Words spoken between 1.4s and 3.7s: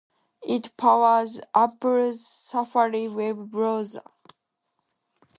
Apple's Safari web